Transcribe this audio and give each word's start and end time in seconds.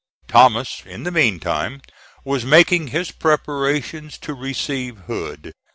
Thomas, 0.27 0.81
in 0.83 1.03
the 1.03 1.11
meantime, 1.11 1.79
was 2.25 2.43
making 2.43 2.87
his 2.87 3.11
preparations 3.11 4.17
to 4.17 4.33
receive 4.33 4.97
Hood. 5.01 5.53